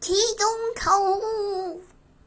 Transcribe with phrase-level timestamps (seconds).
[0.00, 0.46] 其中
[0.76, 1.82] 错误。